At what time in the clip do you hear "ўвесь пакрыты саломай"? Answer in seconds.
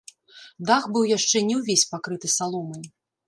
1.59-2.85